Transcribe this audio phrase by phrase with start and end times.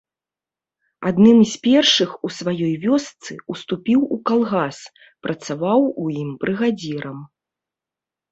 [1.09, 4.77] Адным з першых у сваёй вёсцы уступіў у калгас,
[5.27, 7.19] працаваў у ім брыгадзірам.